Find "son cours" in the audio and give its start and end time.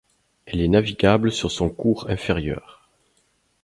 1.51-2.09